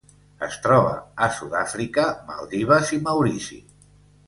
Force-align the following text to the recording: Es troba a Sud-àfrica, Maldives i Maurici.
Es 0.45 0.55
troba 0.61 0.93
a 1.25 1.27
Sud-àfrica, 1.35 2.07
Maldives 2.33 2.97
i 2.99 3.01
Maurici. 3.11 3.63